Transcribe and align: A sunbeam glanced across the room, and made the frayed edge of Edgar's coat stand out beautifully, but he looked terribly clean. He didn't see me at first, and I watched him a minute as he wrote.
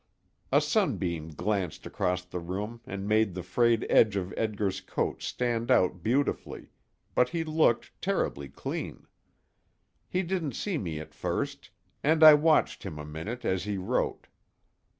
A 0.51 0.61
sunbeam 0.61 1.29
glanced 1.29 1.85
across 1.85 2.25
the 2.25 2.39
room, 2.39 2.81
and 2.87 3.07
made 3.07 3.35
the 3.35 3.43
frayed 3.43 3.85
edge 3.87 4.15
of 4.15 4.33
Edgar's 4.35 4.81
coat 4.81 5.21
stand 5.21 5.69
out 5.69 6.01
beautifully, 6.01 6.69
but 7.13 7.29
he 7.29 7.43
looked 7.43 7.91
terribly 8.01 8.49
clean. 8.49 9.05
He 10.09 10.23
didn't 10.23 10.53
see 10.55 10.79
me 10.79 10.99
at 10.99 11.13
first, 11.13 11.69
and 12.01 12.23
I 12.23 12.33
watched 12.33 12.81
him 12.81 12.97
a 12.97 13.05
minute 13.05 13.45
as 13.45 13.65
he 13.65 13.77
wrote. 13.77 14.25